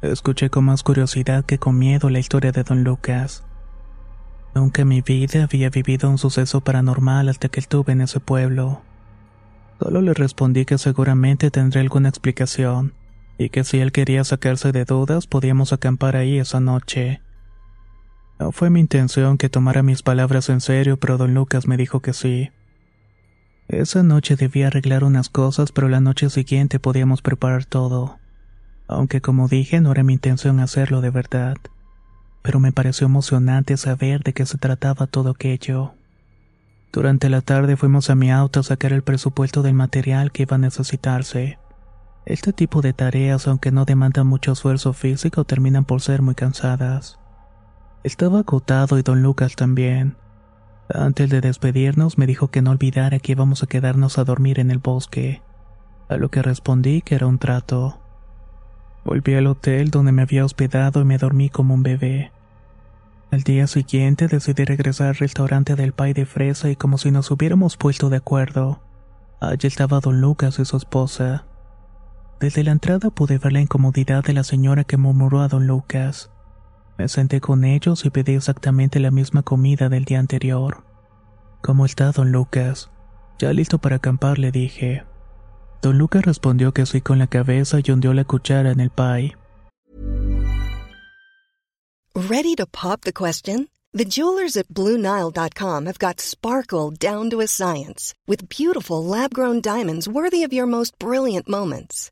Escuché 0.01 0.49
con 0.49 0.65
más 0.65 0.83
curiosidad 0.83 1.43
que 1.43 1.57
con 1.57 1.77
miedo 1.77 2.09
la 2.09 2.19
historia 2.19 2.51
de 2.51 2.63
don 2.63 2.83
Lucas. 2.83 3.43
Nunca 4.53 4.83
en 4.83 4.87
mi 4.87 5.01
vida 5.01 5.43
había 5.43 5.69
vivido 5.69 6.09
un 6.09 6.17
suceso 6.17 6.61
paranormal 6.61 7.29
hasta 7.29 7.49
que 7.49 7.59
estuve 7.59 7.93
en 7.93 8.01
ese 8.01 8.19
pueblo. 8.19 8.81
Solo 9.79 10.01
le 10.01 10.13
respondí 10.13 10.65
que 10.65 10.77
seguramente 10.77 11.51
tendría 11.51 11.81
alguna 11.81 12.09
explicación, 12.09 12.93
y 13.37 13.49
que 13.49 13.63
si 13.63 13.79
él 13.79 13.91
quería 13.91 14.23
sacarse 14.23 14.71
de 14.71 14.85
dudas 14.85 15.27
podíamos 15.27 15.73
acampar 15.73 16.15
ahí 16.15 16.39
esa 16.39 16.59
noche. 16.59 17.21
No 18.39 18.51
fue 18.51 18.69
mi 18.69 18.79
intención 18.79 19.37
que 19.37 19.49
tomara 19.49 19.83
mis 19.83 20.03
palabras 20.03 20.49
en 20.49 20.61
serio, 20.61 20.97
pero 20.97 21.17
don 21.17 21.33
Lucas 21.33 21.67
me 21.67 21.77
dijo 21.77 22.01
que 22.01 22.13
sí. 22.13 22.51
Esa 23.67 24.03
noche 24.03 24.35
debía 24.35 24.67
arreglar 24.67 25.03
unas 25.03 25.29
cosas, 25.29 25.71
pero 25.71 25.89
la 25.89 25.99
noche 25.99 26.29
siguiente 26.29 26.79
podíamos 26.79 27.21
preparar 27.21 27.65
todo. 27.65 28.19
Aunque 28.87 29.21
como 29.21 29.47
dije, 29.47 29.81
no 29.81 29.91
era 29.91 30.03
mi 30.03 30.13
intención 30.13 30.59
hacerlo 30.59 31.01
de 31.01 31.09
verdad. 31.09 31.57
Pero 32.43 32.59
me 32.59 32.71
pareció 32.71 33.07
emocionante 33.07 33.75
saber 33.75 34.23
de 34.23 34.33
qué 34.33 34.45
se 34.45 34.57
trataba 34.57 35.07
todo 35.07 35.31
aquello. 35.31 35.93
Durante 36.93 37.29
la 37.29 37.41
tarde 37.41 37.75
fuimos 37.75 38.09
a 38.09 38.15
mi 38.15 38.31
auto 38.31 38.61
a 38.61 38.63
sacar 38.63 38.93
el 38.93 39.03
presupuesto 39.03 39.63
del 39.63 39.73
material 39.73 40.31
que 40.31 40.43
iba 40.43 40.55
a 40.55 40.59
necesitarse. 40.59 41.57
Este 42.27 42.51
tipo 42.51 42.81
de 42.81 42.91
tareas, 42.91 43.47
aunque 43.47 43.71
no 43.71 43.85
demandan 43.85 44.27
mucho 44.27 44.51
esfuerzo 44.51 44.91
físico, 44.91 45.45
terminan 45.45 45.85
por 45.85 46.01
ser 46.01 46.21
muy 46.21 46.35
cansadas. 46.35 47.17
Estaba 48.03 48.39
agotado 48.39 48.99
y 48.99 49.01
don 49.01 49.23
Lucas 49.23 49.55
también. 49.55 50.17
Antes 50.93 51.29
de 51.29 51.39
despedirnos 51.39 52.17
me 52.17 52.27
dijo 52.27 52.49
que 52.49 52.61
no 52.61 52.71
olvidara 52.71 53.19
que 53.19 53.31
íbamos 53.31 53.63
a 53.63 53.67
quedarnos 53.67 54.17
a 54.17 54.25
dormir 54.25 54.59
en 54.59 54.71
el 54.71 54.79
bosque, 54.79 55.41
a 56.09 56.17
lo 56.17 56.29
que 56.29 56.41
respondí 56.41 57.01
que 57.01 57.15
era 57.15 57.27
un 57.27 57.39
trato. 57.39 57.97
Volví 59.05 59.35
al 59.35 59.47
hotel 59.47 59.89
donde 59.89 60.11
me 60.11 60.23
había 60.23 60.43
hospedado 60.43 60.99
y 60.99 61.05
me 61.05 61.17
dormí 61.17 61.49
como 61.49 61.75
un 61.75 61.83
bebé. 61.83 62.33
Al 63.31 63.43
día 63.43 63.67
siguiente 63.67 64.27
decidí 64.27 64.65
regresar 64.65 65.07
al 65.07 65.15
restaurante 65.15 65.75
del 65.75 65.93
pay 65.93 66.11
de 66.11 66.25
fresa 66.25 66.69
y 66.69 66.75
como 66.75 66.97
si 66.97 67.09
nos 67.09 67.31
hubiéramos 67.31 67.77
puesto 67.77 68.09
de 68.09 68.17
acuerdo. 68.17 68.81
Allí 69.39 69.65
estaba 69.65 70.01
don 70.01 70.19
Lucas 70.19 70.59
y 70.59 70.65
su 70.65 70.75
esposa. 70.75 71.45
Desde 72.39 72.63
la 72.63 72.71
entrada 72.71 73.09
pude 73.09 73.39
ver 73.39 73.51
la 73.51 73.61
incomodidad 73.61 74.23
de 74.23 74.33
la 74.33 74.43
señora 74.43 74.83
que 74.83 74.97
murmuró 74.97 75.41
a 75.41 75.47
don 75.47 75.65
Lucas. 75.65 76.29
Me 76.97 77.07
senté 77.07 77.41
con 77.41 77.63
ellos 77.63 78.05
y 78.05 78.11
pedí 78.11 78.35
exactamente 78.35 78.99
la 78.99 79.09
misma 79.09 79.41
comida 79.41 79.89
del 79.89 80.05
día 80.05 80.19
anterior. 80.19 80.83
¿Cómo 81.61 81.85
está, 81.85 82.11
don 82.11 82.31
Lucas? 82.31 82.91
Ya 83.39 83.53
listo 83.53 83.79
para 83.79 83.97
acampar, 83.97 84.37
le 84.37 84.51
dije. 84.51 85.03
Don 85.81 85.97
Lucas 85.97 86.25
respondió 86.25 86.73
que 86.73 86.85
sí 86.85 87.01
con 87.01 87.17
la 87.17 87.27
cabeza 87.27 87.79
y 87.83 87.91
hundió 87.91 88.13
la 88.13 88.23
cuchara 88.23 88.71
en 88.71 88.81
el 88.81 88.91
pie. 88.91 89.35
Ready 92.15 92.55
to 92.55 92.65
pop 92.65 93.01
the 93.01 93.13
question? 93.13 93.69
The 93.93 94.05
jewelers 94.05 94.57
at 94.57 94.67
BlueNile.com 94.69 95.85
have 95.85 95.99
got 95.99 96.19
sparkle 96.19 96.91
down 96.91 97.29
to 97.29 97.41
a 97.41 97.47
science 97.47 98.13
with 98.27 98.49
beautiful 98.49 99.03
lab-grown 99.03 99.61
diamonds 99.61 100.07
worthy 100.07 100.43
of 100.43 100.51
your 100.51 100.67
most 100.67 100.97
brilliant 100.99 101.47
moments. 101.47 102.11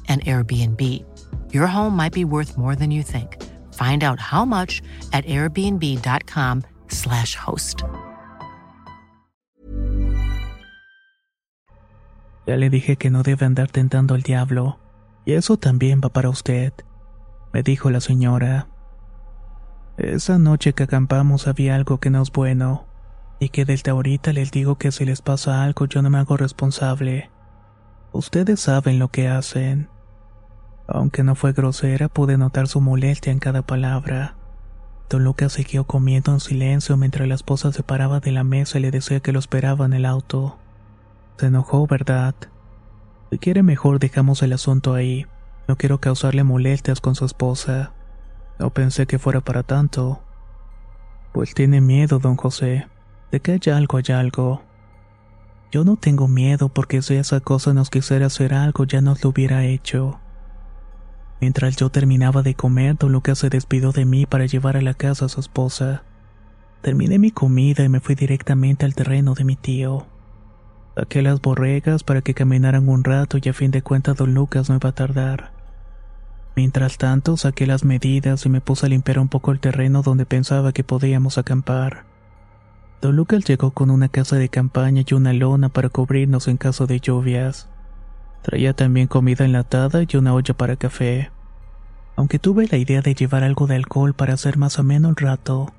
Airbnb. 0.19 1.05
Your 1.53 1.67
home 1.67 1.95
might 1.95 2.13
be 2.13 2.25
worth 2.25 2.57
more 2.57 2.75
than 2.75 2.91
you 2.91 3.03
think. 3.03 3.37
Find 3.73 4.03
out 4.03 4.19
how 4.19 4.43
much 4.45 4.81
at 5.13 5.23
airbnb.com/slash 5.25 7.35
host. 7.35 7.83
Ya 12.45 12.57
le 12.57 12.69
dije 12.69 12.97
que 12.97 13.09
no 13.09 13.23
debe 13.23 13.45
andar 13.45 13.71
tentando 13.71 14.13
al 14.13 14.23
diablo. 14.23 14.77
Y 15.25 15.33
eso 15.33 15.57
también 15.57 15.99
va 16.03 16.09
para 16.09 16.29
usted, 16.29 16.73
me 17.53 17.63
dijo 17.63 17.89
la 17.91 18.01
señora. 18.01 18.67
Esa 19.97 20.37
noche 20.39 20.73
que 20.73 20.83
acampamos 20.83 21.47
había 21.47 21.75
algo 21.75 21.99
que 21.99 22.09
no 22.09 22.23
es 22.23 22.31
bueno, 22.31 22.87
y 23.39 23.49
que 23.49 23.65
desde 23.65 23.91
ahorita 23.91 24.33
les 24.33 24.51
digo 24.51 24.77
que 24.77 24.91
si 24.91 25.05
les 25.05 25.21
pasa 25.21 25.63
algo 25.63 25.85
yo 25.85 26.01
no 26.01 26.09
me 26.09 26.17
hago 26.17 26.37
responsable. 26.37 27.29
Ustedes 28.11 28.61
saben 28.61 28.97
lo 28.99 29.09
que 29.09 29.27
hacen. 29.27 29.89
Aunque 30.93 31.23
no 31.23 31.35
fue 31.35 31.53
grosera, 31.53 32.09
pude 32.09 32.37
notar 32.37 32.67
su 32.67 32.81
molestia 32.81 33.31
en 33.31 33.39
cada 33.39 33.61
palabra. 33.61 34.35
Don 35.09 35.23
Lucas 35.23 35.53
siguió 35.53 35.85
comiendo 35.85 36.33
en 36.33 36.41
silencio 36.41 36.97
mientras 36.97 37.27
la 37.27 37.35
esposa 37.35 37.71
se 37.71 37.81
paraba 37.81 38.19
de 38.19 38.31
la 38.31 38.43
mesa 38.43 38.77
y 38.77 38.81
le 38.81 38.91
decía 38.91 39.21
que 39.21 39.31
lo 39.31 39.39
esperaba 39.39 39.85
en 39.85 39.93
el 39.93 40.05
auto. 40.05 40.57
Se 41.37 41.47
enojó, 41.47 41.87
¿verdad? 41.87 42.35
Si 43.29 43.37
quiere 43.37 43.63
mejor 43.63 43.99
dejamos 43.99 44.41
el 44.43 44.53
asunto 44.53 44.93
ahí. 44.93 45.25
No 45.67 45.77
quiero 45.77 45.99
causarle 45.99 46.43
molestias 46.43 46.99
con 46.99 47.15
su 47.15 47.25
esposa. 47.25 47.93
No 48.59 48.69
pensé 48.69 49.05
que 49.05 49.19
fuera 49.19 49.41
para 49.41 49.63
tanto. 49.63 50.21
Pues 51.31 51.53
tiene 51.53 51.79
miedo, 51.81 52.19
don 52.19 52.35
José. 52.35 52.87
De 53.31 53.39
que 53.39 53.53
haya 53.53 53.77
algo, 53.77 53.97
hay 53.97 54.13
algo. 54.13 54.61
Yo 55.71 55.85
no 55.85 55.95
tengo 55.95 56.27
miedo 56.27 56.67
porque 56.67 57.01
si 57.01 57.15
esa 57.15 57.39
cosa 57.39 57.73
nos 57.73 57.89
quisiera 57.89 58.25
hacer 58.25 58.53
algo 58.53 58.83
ya 58.83 58.99
nos 58.99 59.23
lo 59.23 59.29
hubiera 59.29 59.63
hecho. 59.63 60.20
Mientras 61.41 61.75
yo 61.75 61.89
terminaba 61.89 62.43
de 62.43 62.53
comer, 62.53 62.97
don 62.97 63.11
Lucas 63.11 63.39
se 63.39 63.49
despidió 63.49 63.91
de 63.91 64.05
mí 64.05 64.27
para 64.27 64.45
llevar 64.45 64.77
a 64.77 64.81
la 64.81 64.93
casa 64.93 65.25
a 65.25 65.29
su 65.29 65.39
esposa. 65.39 66.03
Terminé 66.83 67.17
mi 67.17 67.31
comida 67.31 67.83
y 67.83 67.89
me 67.89 67.99
fui 67.99 68.13
directamente 68.13 68.85
al 68.85 68.93
terreno 68.93 69.33
de 69.33 69.43
mi 69.43 69.55
tío. 69.55 70.05
Saqué 70.95 71.23
las 71.23 71.41
borregas 71.41 72.03
para 72.03 72.21
que 72.21 72.35
caminaran 72.35 72.87
un 72.87 73.03
rato 73.03 73.39
y 73.41 73.49
a 73.49 73.53
fin 73.53 73.71
de 73.71 73.81
cuentas 73.81 74.17
don 74.17 74.35
Lucas 74.35 74.69
no 74.69 74.75
iba 74.75 74.89
a 74.89 74.95
tardar. 74.95 75.51
Mientras 76.55 76.99
tanto, 76.99 77.37
saqué 77.37 77.65
las 77.65 77.85
medidas 77.85 78.45
y 78.45 78.49
me 78.49 78.61
puse 78.61 78.85
a 78.85 78.89
limpiar 78.89 79.17
un 79.17 79.27
poco 79.27 79.51
el 79.51 79.59
terreno 79.59 80.03
donde 80.03 80.27
pensaba 80.27 80.73
que 80.73 80.83
podíamos 80.83 81.39
acampar. 81.39 82.03
Don 83.01 83.15
Lucas 83.15 83.45
llegó 83.45 83.71
con 83.71 83.89
una 83.89 84.09
casa 84.09 84.35
de 84.35 84.49
campaña 84.49 85.03
y 85.07 85.13
una 85.15 85.33
lona 85.33 85.69
para 85.69 85.89
cubrirnos 85.89 86.47
en 86.47 86.57
caso 86.57 86.85
de 86.85 86.99
lluvias. 86.99 87.67
Traía 88.41 88.73
también 88.73 89.07
comida 89.07 89.45
enlatada 89.45 90.03
y 90.07 90.17
una 90.17 90.33
olla 90.33 90.53
para 90.53 90.75
café. 90.75 91.31
Aunque 92.15 92.39
tuve 92.39 92.67
la 92.67 92.77
idea 92.77 93.01
de 93.01 93.13
llevar 93.13 93.43
algo 93.43 93.67
de 93.67 93.75
alcohol 93.75 94.13
para 94.13 94.33
hacer 94.33 94.57
más 94.57 94.79
ameno 94.79 95.09
el 95.09 95.15
rato, 95.15 95.73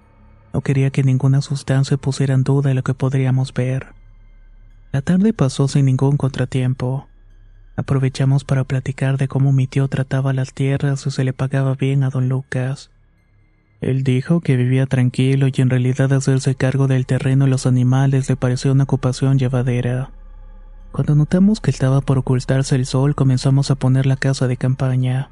no 0.53 0.61
quería 0.61 0.91
que 0.91 1.03
ninguna 1.03 1.41
sustancia 1.41 1.97
pusiera 1.97 2.35
en 2.35 2.45
duda 2.45 2.75
lo 2.75 2.83
que 2.83 2.95
podríamos 2.95 3.53
ver. 3.53 3.95
La 4.93 5.03
tarde 5.03 5.33
pasó 5.33 5.69
sin 5.69 5.87
ningún 5.87 6.17
contratiempo. 6.17 7.09
Aprovechamos 7.77 8.45
para 8.45 8.65
platicar 8.65 9.17
de 9.17 9.29
cómo 9.29 9.53
mi 9.53 9.67
tío 9.67 9.89
trataba 9.89 10.33
las 10.33 10.53
tierras 10.53 11.07
y 11.07 11.11
se 11.11 11.25
le 11.25 11.33
pagaba 11.33 11.75
bien 11.75 12.03
a 12.03 12.11
don 12.11 12.29
Lucas. 12.29 12.91
Él 13.81 14.05
dijo 14.05 14.41
que 14.41 14.57
vivía 14.57 14.87
tranquilo 14.87 15.49
y 15.49 15.61
en 15.61 15.71
realidad 15.71 16.13
hacerse 16.13 16.55
cargo 16.55 16.87
del 16.87 17.07
terreno 17.07 17.47
y 17.47 17.51
los 17.51 17.67
animales 17.67 18.29
le 18.29 18.37
pareció 18.37 18.73
una 18.73 18.85
ocupación 18.85 19.39
llevadera. 19.39 20.11
Cuando 20.93 21.15
notamos 21.15 21.61
que 21.61 21.71
estaba 21.71 22.03
por 22.03 22.19
ocultarse 22.19 22.77
el 22.77 22.85
sol 22.85 23.15
comenzamos 23.15 23.71
a 23.71 23.77
poner 23.77 24.05
la 24.05 24.17
casa 24.17 24.47
de 24.47 24.59
campaña. 24.59 25.31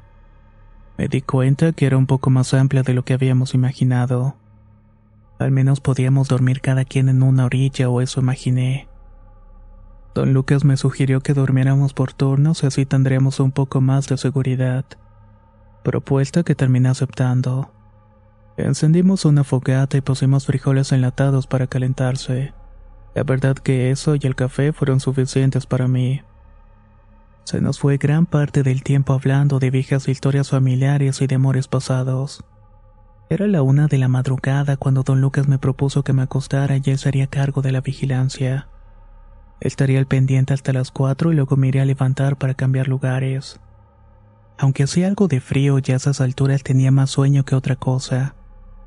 Me 0.97 1.07
di 1.07 1.21
cuenta 1.21 1.71
que 1.71 1.85
era 1.85 1.97
un 1.97 2.07
poco 2.07 2.31
más 2.31 2.55
amplia 2.55 2.81
de 2.81 2.95
lo 2.95 3.05
que 3.05 3.13
habíamos 3.13 3.53
imaginado. 3.53 4.35
Al 5.37 5.51
menos 5.51 5.79
podíamos 5.79 6.27
dormir 6.27 6.61
cada 6.61 6.83
quien 6.83 7.09
en 7.09 7.21
una 7.21 7.45
orilla 7.45 7.89
o 7.89 8.01
eso 8.01 8.21
imaginé. 8.21 8.87
Don 10.15 10.33
Lucas 10.33 10.65
me 10.65 10.77
sugirió 10.77 11.21
que 11.21 11.35
durmiéramos 11.35 11.93
por 11.93 12.11
turnos 12.11 12.63
y 12.63 12.65
así 12.65 12.87
tendríamos 12.87 13.39
un 13.39 13.51
poco 13.51 13.81
más 13.81 14.07
de 14.07 14.17
seguridad. 14.17 14.85
Propuesta 15.83 16.41
que 16.41 16.55
terminé 16.55 16.89
aceptando. 16.89 17.71
Encendimos 18.57 19.25
una 19.25 19.43
fogata 19.43 19.95
y 19.95 20.01
pusimos 20.01 20.47
frijoles 20.47 20.91
enlatados 20.91 21.45
para 21.45 21.67
calentarse. 21.67 22.53
La 23.13 23.23
verdad 23.23 23.55
que 23.55 23.91
eso 23.91 24.15
y 24.15 24.19
el 24.23 24.35
café 24.35 24.71
fueron 24.71 24.99
suficientes 24.99 25.65
para 25.65 25.87
mí. 25.87 26.21
Se 27.43 27.59
nos 27.59 27.79
fue 27.79 27.97
gran 27.97 28.25
parte 28.25 28.63
del 28.63 28.83
tiempo 28.83 29.13
hablando 29.13 29.59
de 29.59 29.71
viejas 29.71 30.07
historias 30.07 30.49
familiares 30.49 31.21
y 31.21 31.27
de 31.27 31.35
amores 31.35 31.67
pasados. 31.67 32.45
Era 33.29 33.47
la 33.47 33.61
una 33.61 33.87
de 33.87 33.97
la 33.97 34.07
madrugada 34.07 34.77
cuando 34.77 35.03
don 35.03 35.21
Lucas 35.21 35.47
me 35.47 35.57
propuso 35.57 36.03
que 36.03 36.13
me 36.13 36.21
acostara 36.21 36.77
y 36.77 36.81
él 36.85 36.97
sería 36.97 37.27
cargo 37.27 37.61
de 37.61 37.71
la 37.71 37.81
vigilancia. 37.81 38.67
Estaría 39.59 39.99
al 39.99 40.07
pendiente 40.07 40.53
hasta 40.53 40.73
las 40.73 40.91
cuatro 40.91 41.31
y 41.31 41.35
luego 41.35 41.55
me 41.55 41.67
iría 41.67 41.83
a 41.83 41.85
levantar 41.85 42.37
para 42.37 42.53
cambiar 42.53 42.87
lugares. 42.87 43.59
Aunque 44.57 44.83
hacía 44.83 45.07
algo 45.07 45.27
de 45.27 45.39
frío 45.39 45.79
y 45.79 45.91
a 45.91 45.95
esas 45.95 46.21
alturas 46.21 46.63
tenía 46.63 46.91
más 46.91 47.09
sueño 47.09 47.43
que 47.45 47.55
otra 47.55 47.75
cosa. 47.75 48.35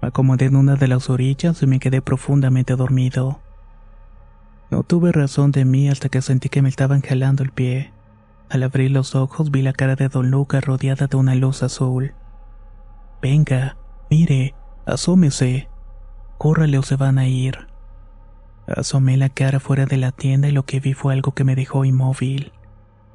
Me 0.00 0.08
acomodé 0.08 0.46
en 0.46 0.56
una 0.56 0.76
de 0.76 0.88
las 0.88 1.10
orillas 1.10 1.62
y 1.62 1.66
me 1.66 1.80
quedé 1.80 2.00
profundamente 2.02 2.76
dormido. 2.76 3.40
No 4.71 4.83
tuve 4.83 5.12
razón 5.12 5.50
de 5.52 5.64
mí 5.64 5.88
hasta 5.88 6.09
que 6.09 6.23
sentí 6.23 6.49
que 6.49 6.62
me 6.62 6.68
estaban 6.68 7.00
jalando 7.00 7.42
el 7.42 7.50
pie. 7.50 7.92
Al 8.49 8.62
abrir 8.62 8.90
los 8.90 9.14
ojos 9.14 9.50
vi 9.50 9.62
la 9.62 9.73
cara 9.73 9.97
de 9.97 10.09
don 10.09 10.30
Lucas 10.30 10.64
rodeada 10.64 11.06
de 11.06 11.16
una 11.16 11.35
luz 11.35 11.62
azul. 11.62 12.14
Venga, 13.23 13.76
mire, 14.11 14.54
asómese. 14.87 15.68
Córrale 16.38 16.78
o 16.78 16.83
se 16.83 16.97
van 16.97 17.18
a 17.18 17.26
ir. 17.26 17.68
Asomé 18.66 19.16
la 19.16 19.28
cara 19.28 19.61
fuera 19.61 19.87
de 19.87 19.97
la 19.97 20.12
tienda 20.12 20.49
y 20.49 20.52
lo 20.52 20.64
que 20.64 20.80
vi 20.80 20.94
fue 20.94 21.12
algo 21.12 21.33
que 21.33 21.44
me 21.44 21.54
dejó 21.54 21.85
inmóvil. 21.85 22.52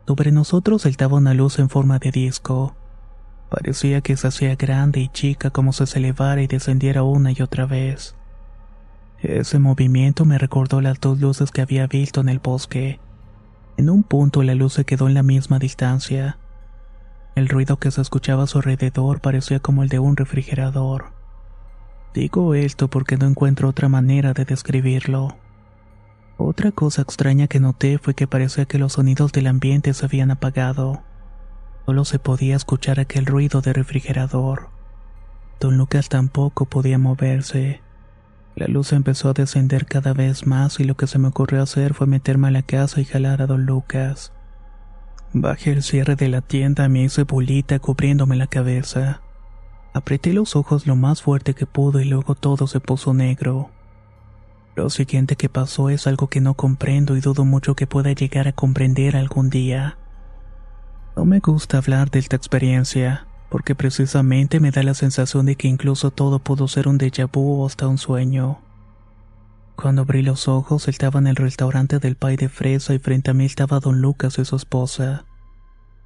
Sobre 0.07 0.31
nosotros 0.31 0.83
saltaba 0.83 1.17
una 1.17 1.33
luz 1.33 1.59
en 1.59 1.69
forma 1.69 1.99
de 1.99 2.11
disco. 2.11 2.75
Parecía 3.49 4.01
que 4.01 4.15
se 4.15 4.27
hacía 4.27 4.55
grande 4.55 4.99
y 4.99 5.09
chica 5.09 5.49
como 5.49 5.73
si 5.73 5.85
se 5.87 5.99
elevara 5.99 6.41
y 6.41 6.47
descendiera 6.47 7.03
una 7.03 7.31
y 7.31 7.41
otra 7.41 7.65
vez. 7.65 8.15
Ese 9.21 9.59
movimiento 9.59 10.23
me 10.23 10.37
recordó 10.37 10.79
las 10.79 10.99
dos 11.01 11.19
luces 11.19 11.51
que 11.51 11.61
había 11.61 11.87
visto 11.87 12.21
en 12.21 12.29
el 12.29 12.39
bosque. 12.39 12.99
En 13.75 13.89
un 13.89 14.03
punto 14.03 14.43
la 14.43 14.55
luz 14.55 14.73
se 14.73 14.85
quedó 14.85 15.07
en 15.07 15.13
la 15.13 15.23
misma 15.23 15.59
distancia, 15.59 16.37
El 17.35 17.47
ruido 17.47 17.77
que 17.77 17.91
se 17.91 18.01
escuchaba 18.01 18.43
a 18.43 18.47
su 18.47 18.57
alrededor 18.57 19.21
parecía 19.21 19.59
como 19.59 19.83
el 19.83 19.89
de 19.89 19.99
un 19.99 20.17
refrigerador. 20.17 21.13
Digo 22.13 22.53
esto 22.55 22.89
porque 22.89 23.17
no 23.17 23.27
encuentro 23.27 23.69
otra 23.69 23.87
manera 23.87 24.33
de 24.33 24.43
describirlo. 24.45 25.37
Otra 26.37 26.71
cosa 26.71 27.01
extraña 27.01 27.47
que 27.47 27.59
noté 27.59 27.97
fue 27.97 28.13
que 28.13 28.27
parecía 28.27 28.65
que 28.65 28.79
los 28.79 28.93
sonidos 28.93 29.31
del 29.31 29.47
ambiente 29.47 29.93
se 29.93 30.05
habían 30.05 30.31
apagado. 30.31 31.03
Solo 31.85 32.03
se 32.05 32.19
podía 32.19 32.55
escuchar 32.55 32.99
aquel 32.99 33.25
ruido 33.25 33.61
de 33.61 33.73
refrigerador. 33.73 34.69
Don 35.59 35.77
Lucas 35.77 36.09
tampoco 36.09 36.65
podía 36.65 36.97
moverse. 36.97 37.81
La 38.59 38.67
luz 38.67 38.91
empezó 38.91 39.29
a 39.29 39.33
descender 39.33 39.85
cada 39.85 40.11
vez 40.11 40.45
más 40.45 40.81
y 40.81 40.83
lo 40.83 40.97
que 40.97 41.07
se 41.07 41.17
me 41.17 41.29
ocurrió 41.29 41.63
hacer 41.63 41.93
fue 41.93 42.07
meterme 42.07 42.49
a 42.49 42.51
la 42.51 42.61
casa 42.61 42.99
y 42.99 43.05
jalar 43.05 43.41
a 43.41 43.47
don 43.47 43.65
Lucas. 43.65 44.33
Bajé 45.31 45.71
el 45.71 45.81
cierre 45.81 46.17
de 46.17 46.27
la 46.27 46.41
tienda, 46.41 46.89
me 46.89 47.03
hice 47.03 47.23
bolita 47.23 47.79
cubriéndome 47.79 48.35
la 48.35 48.47
cabeza. 48.47 49.21
Apreté 49.93 50.33
los 50.33 50.57
ojos 50.57 50.87
lo 50.87 50.97
más 50.97 51.21
fuerte 51.21 51.53
que 51.53 51.65
pude 51.65 52.03
y 52.03 52.09
luego 52.09 52.35
todo 52.35 52.67
se 52.67 52.81
puso 52.81 53.13
negro. 53.13 53.69
Lo 54.75 54.89
siguiente 54.89 55.37
que 55.37 55.47
pasó 55.47 55.89
es 55.89 56.05
algo 56.05 56.27
que 56.27 56.41
no 56.41 56.55
comprendo 56.55 57.15
y 57.15 57.21
dudo 57.21 57.45
mucho 57.45 57.77
que 57.77 57.87
pueda 57.87 58.11
llegar 58.11 58.49
a 58.49 58.51
comprender 58.51 59.15
algún 59.15 59.49
día. 59.49 59.97
No 61.15 61.23
me 61.23 61.39
gusta 61.39 61.77
hablar 61.77 62.11
de 62.11 62.19
esta 62.19 62.35
experiencia, 62.35 63.25
porque 63.49 63.75
precisamente 63.75 64.59
me 64.59 64.71
da 64.71 64.83
la 64.83 64.93
sensación 64.93 65.45
de 65.47 65.55
que 65.55 65.67
incluso 65.67 66.11
todo 66.11 66.39
pudo 66.39 66.67
ser 66.67 66.87
un 66.87 66.99
déjà 66.99 67.29
vu 67.31 67.61
o 67.61 67.65
hasta 67.65 67.87
un 67.87 67.97
sueño. 67.97 68.59
Cuando 69.75 70.03
abrí 70.03 70.21
los 70.21 70.47
ojos 70.47 70.87
estaba 70.87 71.19
en 71.19 71.27
el 71.27 71.35
restaurante 71.35 71.99
del 71.99 72.15
pay 72.15 72.35
de 72.35 72.49
fresa 72.49 72.93
y 72.93 72.99
frente 72.99 73.31
a 73.31 73.33
mí 73.33 73.45
estaba 73.45 73.79
don 73.79 74.01
Lucas 74.01 74.37
y 74.37 74.45
su 74.45 74.55
esposa. 74.55 75.25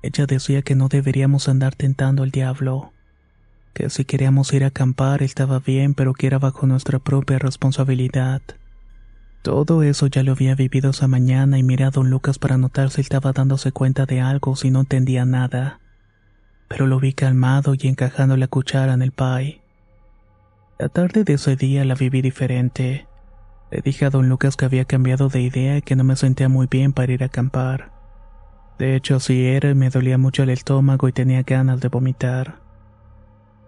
Ella 0.02 0.26
decía 0.26 0.62
que 0.62 0.76
no 0.76 0.88
deberíamos 0.90 1.50
andar 1.50 1.76
tentando 1.76 2.24
al 2.24 2.32
diablo, 2.32 2.92
que 3.74 3.90
si 3.90 4.06
queríamos 4.06 4.54
ir 4.54 4.64
a 4.64 4.68
acampar 4.68 5.24
estaba 5.24 5.60
bien, 5.60 5.96
pero 5.96 6.14
que 6.14 6.28
era 6.28 6.40
bajo 6.40 6.68
nuestra 6.68 7.00
propia 7.00 7.40
responsabilidad. 7.40 8.42
Todo 9.42 9.84
eso 9.84 10.08
ya 10.08 10.24
lo 10.24 10.34
había 10.34 10.56
vivido 10.56 10.92
esa 10.92 11.08
mañana 11.08 11.58
y 11.58 11.64
miré 11.64 11.84
a 11.84 11.90
don 11.90 12.10
Lucas 12.10 12.40
para 12.40 12.58
notar 12.58 12.92
si 12.92 13.02
estaba 13.02 13.34
dándose 13.34 13.74
cuenta 13.74 14.06
de 14.06 14.22
algo 14.22 14.52
o 14.52 14.56
si 14.56 14.72
no 14.72 14.82
entendía 14.82 15.26
nada 15.26 15.80
pero 16.74 16.88
lo 16.88 17.00
vi 17.00 17.14
calmado 17.14 17.76
y 17.78 17.88
encajando 17.88 18.36
la 18.36 18.48
cuchara 18.48 18.96
en 18.96 19.04
el 19.04 19.12
pie. 19.12 19.62
La 20.80 20.90
tarde 20.90 21.24
de 21.24 21.34
ese 21.34 21.56
día 21.56 21.86
la 21.86 21.94
viví 21.94 22.24
diferente. 22.24 23.06
Le 23.70 23.82
dije 23.82 24.06
a 24.06 24.10
don 24.10 24.28
Lucas 24.28 24.58
que 24.58 24.66
había 24.66 24.84
cambiado 24.84 25.30
de 25.30 25.42
idea 25.42 25.78
y 25.78 25.84
que 25.84 25.96
no 25.96 26.04
me 26.04 26.16
sentía 26.16 26.50
muy 26.50 26.66
bien 26.66 26.92
para 26.92 27.14
ir 27.14 27.22
a 27.22 27.28
acampar. 27.28 27.92
De 28.80 28.96
hecho, 28.96 29.18
así 29.18 29.46
era 29.46 29.70
y 29.70 29.76
me 29.76 29.92
dolía 29.92 30.18
mucho 30.18 30.42
el 30.42 30.50
estómago 30.50 31.08
y 31.08 31.12
tenía 31.12 31.44
ganas 31.44 31.80
de 31.80 31.90
vomitar. 31.90 32.56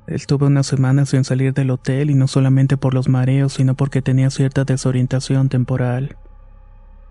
Estuve 0.08 0.48
una 0.48 0.64
semana 0.64 1.06
sin 1.06 1.26
salir 1.26 1.54
del 1.54 1.70
hotel 1.70 2.10
y 2.10 2.16
no 2.16 2.28
solamente 2.28 2.76
por 2.76 2.96
los 2.96 3.08
mareos, 3.08 3.54
sino 3.54 3.76
porque 3.76 4.02
tenía 4.02 4.32
cierta 4.32 4.64
desorientación 4.64 5.50
temporal. 5.50 6.18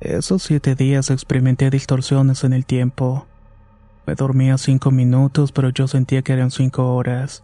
Esos 0.01 0.43
siete 0.43 0.75
días 0.75 1.13
experimenté 1.13 1.71
distorsiones 1.71 2.43
en 2.43 2.53
el 2.53 2.67
tiempo. 2.67 3.29
Me 4.07 4.15
dormía 4.15 4.59
cinco 4.59 4.91
minutos, 4.91 5.51
pero 5.51 5.71
yo 5.71 5.89
sentía 5.89 6.23
que 6.23 6.35
eran 6.35 6.51
cinco 6.51 6.95
horas. 6.95 7.43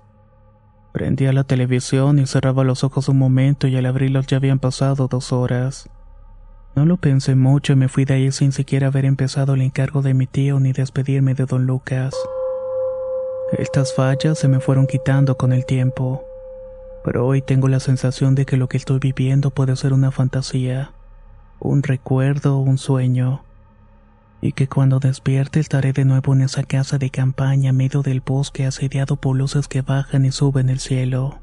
Prendía 0.92 1.32
la 1.32 1.44
televisión 1.44 2.18
y 2.18 2.26
cerraba 2.26 2.64
los 2.64 2.84
ojos 2.84 3.08
un 3.08 3.18
momento 3.18 3.66
y 3.66 3.76
al 3.76 3.86
abrirlos 3.86 4.26
ya 4.26 4.36
habían 4.36 4.58
pasado 4.58 5.08
dos 5.08 5.32
horas. 5.32 5.88
No 6.74 6.84
lo 6.84 6.98
pensé 6.98 7.34
mucho 7.34 7.72
y 7.72 7.76
me 7.76 7.88
fui 7.88 8.04
de 8.04 8.14
ahí 8.14 8.32
sin 8.32 8.52
siquiera 8.52 8.88
haber 8.88 9.04
empezado 9.04 9.54
el 9.54 9.62
encargo 9.62 10.02
de 10.02 10.14
mi 10.14 10.26
tío 10.26 10.60
ni 10.60 10.72
despedirme 10.72 11.34
de 11.34 11.46
don 11.46 11.66
Lucas. 11.66 12.14
Estas 13.56 13.94
fallas 13.94 14.38
se 14.38 14.48
me 14.48 14.60
fueron 14.60 14.86
quitando 14.86 15.36
con 15.36 15.52
el 15.52 15.64
tiempo, 15.64 16.24
pero 17.04 17.26
hoy 17.26 17.40
tengo 17.40 17.68
la 17.68 17.80
sensación 17.80 18.34
de 18.34 18.44
que 18.44 18.56
lo 18.56 18.68
que 18.68 18.76
estoy 18.76 18.98
viviendo 18.98 19.50
puede 19.50 19.76
ser 19.76 19.92
una 19.92 20.10
fantasía, 20.10 20.92
un 21.58 21.82
recuerdo 21.82 22.58
un 22.58 22.78
sueño 22.78 23.42
y 24.40 24.52
que 24.52 24.68
cuando 24.68 25.00
despierte 25.00 25.60
estaré 25.60 25.92
de 25.92 26.04
nuevo 26.04 26.32
en 26.32 26.42
esa 26.42 26.62
casa 26.62 26.98
de 26.98 27.10
campaña 27.10 27.72
medio 27.72 28.02
del 28.02 28.20
bosque 28.20 28.66
asediado 28.66 29.16
por 29.16 29.36
luces 29.36 29.68
que 29.68 29.82
bajan 29.82 30.24
y 30.24 30.32
suben 30.32 30.70
el 30.70 30.80
cielo. 30.80 31.40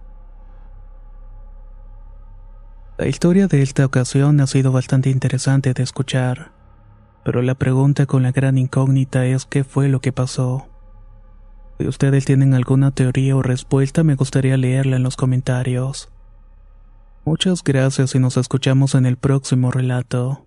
La 2.98 3.08
historia 3.08 3.48
de 3.48 3.62
esta 3.62 3.86
ocasión 3.86 4.42
ha 4.42 4.48
sido 4.48 4.72
bastante 4.72 5.12
interesante 5.12 5.76
de 5.76 5.84
escuchar, 5.84 6.52
pero 7.24 7.44
la 7.44 7.54
pregunta 7.54 8.08
con 8.08 8.24
la 8.24 8.32
gran 8.32 8.58
incógnita 8.58 9.26
es 9.26 9.46
qué 9.46 9.64
fue 9.64 9.88
lo 9.88 10.02
que 10.02 10.12
pasó. 10.12 10.68
Si 11.78 11.88
ustedes 11.88 12.26
tienen 12.26 12.56
alguna 12.56 12.90
teoría 12.90 13.36
o 13.36 13.44
respuesta 13.44 14.04
me 14.04 14.16
gustaría 14.16 14.58
leerla 14.58 14.96
en 14.96 15.04
los 15.04 15.16
comentarios. 15.16 16.10
Muchas 17.24 17.64
gracias 17.64 18.16
y 18.16 18.20
nos 18.20 18.38
escuchamos 18.38 18.96
en 18.96 19.06
el 19.06 19.18
próximo 19.18 19.70
relato. 19.70 20.47